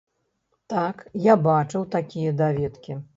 [0.73, 2.99] Так, я бачыў такія даведкі.